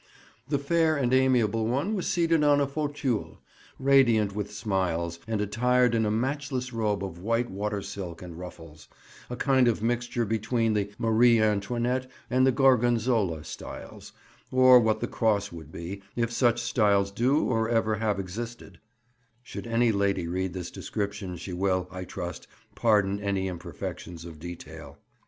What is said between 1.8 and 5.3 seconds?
was seated on a fauteuil, radiant with smiles,